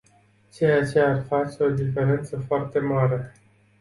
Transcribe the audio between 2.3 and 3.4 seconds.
foarte mare.